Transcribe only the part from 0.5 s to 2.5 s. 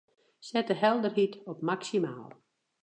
de helderheid op maksimaal.